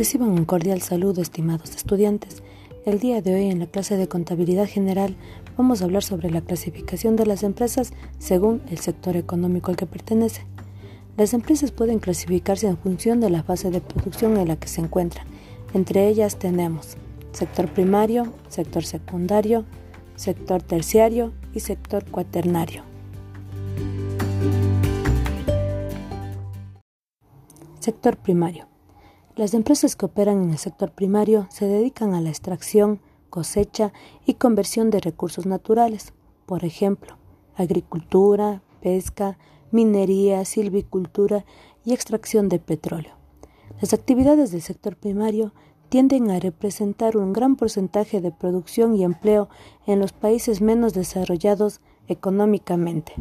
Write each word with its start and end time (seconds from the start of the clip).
Reciban 0.00 0.30
un 0.30 0.46
cordial 0.46 0.80
saludo, 0.80 1.20
estimados 1.20 1.76
estudiantes. 1.76 2.42
El 2.86 3.00
día 3.00 3.20
de 3.20 3.34
hoy 3.34 3.50
en 3.50 3.58
la 3.58 3.66
clase 3.66 3.98
de 3.98 4.08
contabilidad 4.08 4.66
general 4.66 5.14
vamos 5.58 5.82
a 5.82 5.84
hablar 5.84 6.02
sobre 6.02 6.30
la 6.30 6.40
clasificación 6.40 7.16
de 7.16 7.26
las 7.26 7.42
empresas 7.42 7.92
según 8.18 8.62
el 8.70 8.78
sector 8.78 9.18
económico 9.18 9.70
al 9.70 9.76
que 9.76 9.84
pertenece. 9.84 10.46
Las 11.18 11.34
empresas 11.34 11.70
pueden 11.70 11.98
clasificarse 11.98 12.66
en 12.66 12.78
función 12.78 13.20
de 13.20 13.28
la 13.28 13.42
fase 13.42 13.70
de 13.70 13.82
producción 13.82 14.38
en 14.38 14.48
la 14.48 14.56
que 14.56 14.68
se 14.68 14.80
encuentran. 14.80 15.26
Entre 15.74 16.08
ellas 16.08 16.38
tenemos 16.38 16.96
sector 17.32 17.70
primario, 17.70 18.32
sector 18.48 18.84
secundario, 18.84 19.66
sector 20.16 20.62
terciario 20.62 21.34
y 21.52 21.60
sector 21.60 22.06
cuaternario. 22.06 22.84
Sector 27.80 28.16
primario. 28.16 28.70
Las 29.40 29.54
empresas 29.54 29.96
que 29.96 30.04
operan 30.04 30.42
en 30.42 30.50
el 30.50 30.58
sector 30.58 30.92
primario 30.92 31.46
se 31.48 31.64
dedican 31.64 32.12
a 32.12 32.20
la 32.20 32.28
extracción, 32.28 33.00
cosecha 33.30 33.90
y 34.26 34.34
conversión 34.34 34.90
de 34.90 35.00
recursos 35.00 35.46
naturales, 35.46 36.12
por 36.44 36.62
ejemplo, 36.62 37.16
agricultura, 37.56 38.60
pesca, 38.82 39.38
minería, 39.70 40.44
silvicultura 40.44 41.46
y 41.86 41.94
extracción 41.94 42.50
de 42.50 42.58
petróleo. 42.58 43.14
Las 43.80 43.94
actividades 43.94 44.52
del 44.52 44.60
sector 44.60 44.94
primario 44.96 45.54
tienden 45.88 46.30
a 46.30 46.38
representar 46.38 47.16
un 47.16 47.32
gran 47.32 47.56
porcentaje 47.56 48.20
de 48.20 48.32
producción 48.32 48.94
y 48.94 49.04
empleo 49.04 49.48
en 49.86 50.00
los 50.00 50.12
países 50.12 50.60
menos 50.60 50.92
desarrollados 50.92 51.80
económicamente. 52.08 53.14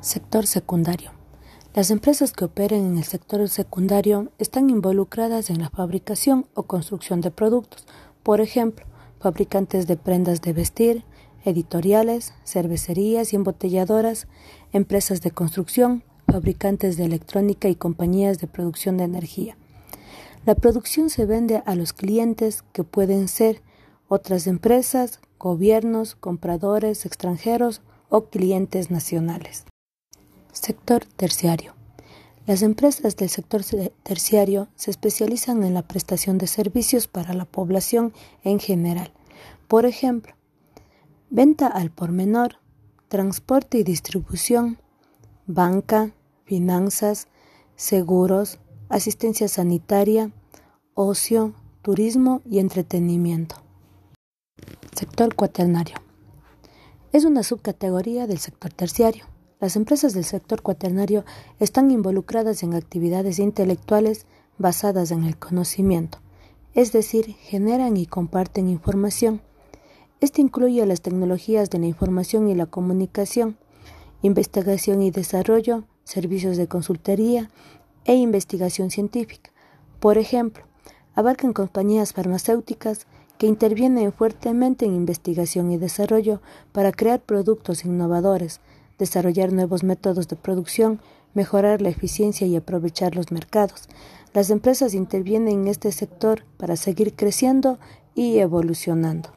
Sector 0.00 0.46
secundario. 0.46 1.15
Las 1.76 1.90
empresas 1.90 2.32
que 2.32 2.46
operen 2.46 2.86
en 2.86 2.96
el 2.96 3.04
sector 3.04 3.46
secundario 3.50 4.32
están 4.38 4.70
involucradas 4.70 5.50
en 5.50 5.60
la 5.60 5.68
fabricación 5.68 6.46
o 6.54 6.62
construcción 6.62 7.20
de 7.20 7.30
productos, 7.30 7.84
por 8.22 8.40
ejemplo, 8.40 8.86
fabricantes 9.20 9.86
de 9.86 9.98
prendas 9.98 10.40
de 10.40 10.54
vestir, 10.54 11.04
editoriales, 11.44 12.32
cervecerías 12.46 13.34
y 13.34 13.36
embotelladoras, 13.36 14.26
empresas 14.72 15.20
de 15.20 15.32
construcción, 15.32 16.02
fabricantes 16.26 16.96
de 16.96 17.04
electrónica 17.04 17.68
y 17.68 17.74
compañías 17.74 18.38
de 18.38 18.46
producción 18.46 18.96
de 18.96 19.04
energía. 19.04 19.58
La 20.46 20.54
producción 20.54 21.10
se 21.10 21.26
vende 21.26 21.62
a 21.66 21.74
los 21.74 21.92
clientes 21.92 22.64
que 22.72 22.84
pueden 22.84 23.28
ser 23.28 23.60
otras 24.08 24.46
empresas, 24.46 25.20
gobiernos, 25.38 26.14
compradores 26.14 27.04
extranjeros 27.04 27.82
o 28.08 28.30
clientes 28.30 28.90
nacionales. 28.90 29.66
Sector 30.56 31.04
terciario. 31.04 31.75
Las 32.46 32.62
empresas 32.62 33.16
del 33.16 33.28
sector 33.28 33.62
terciario 34.04 34.68
se 34.76 34.92
especializan 34.92 35.64
en 35.64 35.74
la 35.74 35.82
prestación 35.82 36.38
de 36.38 36.46
servicios 36.46 37.08
para 37.08 37.34
la 37.34 37.44
población 37.44 38.12
en 38.44 38.60
general. 38.60 39.12
Por 39.66 39.84
ejemplo, 39.84 40.32
venta 41.28 41.66
al 41.66 41.90
por 41.90 42.12
menor, 42.12 42.60
transporte 43.08 43.78
y 43.78 43.82
distribución, 43.82 44.78
banca, 45.48 46.12
finanzas, 46.44 47.26
seguros, 47.74 48.60
asistencia 48.88 49.48
sanitaria, 49.48 50.30
ocio, 50.94 51.52
turismo 51.82 52.42
y 52.48 52.60
entretenimiento. 52.60 53.56
Sector 54.94 55.34
cuaternario. 55.34 55.96
Es 57.12 57.24
una 57.24 57.42
subcategoría 57.42 58.28
del 58.28 58.38
sector 58.38 58.72
terciario 58.72 59.24
las 59.60 59.76
empresas 59.76 60.12
del 60.12 60.24
sector 60.24 60.62
cuaternario 60.62 61.24
están 61.60 61.90
involucradas 61.90 62.62
en 62.62 62.74
actividades 62.74 63.38
intelectuales 63.38 64.26
basadas 64.58 65.10
en 65.10 65.24
el 65.24 65.36
conocimiento, 65.38 66.18
es 66.74 66.92
decir, 66.92 67.34
generan 67.40 67.96
y 67.96 68.06
comparten 68.06 68.68
información. 68.68 69.40
Este 70.20 70.42
incluye 70.42 70.84
las 70.86 71.00
tecnologías 71.00 71.70
de 71.70 71.78
la 71.78 71.86
información 71.86 72.48
y 72.48 72.54
la 72.54 72.66
comunicación, 72.66 73.56
investigación 74.22 75.02
y 75.02 75.10
desarrollo, 75.10 75.84
servicios 76.04 76.56
de 76.56 76.68
consultoría 76.68 77.50
e 78.04 78.14
investigación 78.14 78.90
científica. 78.90 79.50
Por 80.00 80.18
ejemplo, 80.18 80.64
abarcan 81.14 81.52
compañías 81.52 82.12
farmacéuticas 82.12 83.06
que 83.38 83.46
intervienen 83.46 84.12
fuertemente 84.12 84.86
en 84.86 84.94
investigación 84.94 85.70
y 85.70 85.76
desarrollo 85.76 86.40
para 86.72 86.92
crear 86.92 87.20
productos 87.20 87.84
innovadores, 87.84 88.60
desarrollar 88.98 89.52
nuevos 89.52 89.82
métodos 89.82 90.28
de 90.28 90.36
producción, 90.36 91.00
mejorar 91.34 91.82
la 91.82 91.90
eficiencia 91.90 92.46
y 92.46 92.56
aprovechar 92.56 93.14
los 93.14 93.30
mercados. 93.30 93.88
Las 94.32 94.50
empresas 94.50 94.94
intervienen 94.94 95.62
en 95.62 95.68
este 95.68 95.92
sector 95.92 96.44
para 96.56 96.76
seguir 96.76 97.14
creciendo 97.14 97.78
y 98.14 98.38
evolucionando. 98.38 99.36